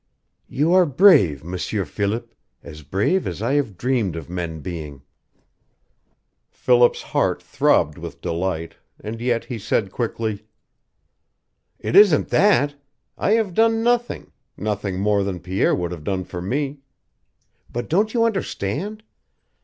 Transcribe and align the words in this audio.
"You 0.47 0.73
are 0.73 0.87
brave, 0.87 1.43
M'sieur 1.43 1.85
Philip 1.85 2.33
as 2.63 2.81
brave 2.81 3.27
as 3.27 3.39
I 3.43 3.53
have 3.53 3.77
dreamed 3.77 4.15
of 4.15 4.31
men 4.31 4.59
being." 4.61 5.03
Philip's 6.49 7.03
heart 7.03 7.43
throbbed 7.43 7.99
with 7.99 8.19
delight, 8.19 8.77
and 8.99 9.21
yet 9.21 9.45
he 9.45 9.59
said 9.59 9.91
quickly: 9.91 10.43
"It 11.77 11.95
isn't 11.95 12.29
THAT. 12.29 12.73
I 13.15 13.33
have 13.33 13.53
done 13.53 13.83
nothing 13.83 14.31
nothing 14.57 14.99
more 14.99 15.23
than 15.23 15.39
Pierre 15.39 15.75
would 15.75 15.91
have 15.91 16.03
done 16.03 16.23
for 16.23 16.41
me. 16.41 16.79
But 17.71 17.87
don't 17.87 18.11
you 18.11 18.23
understand? 18.23 19.03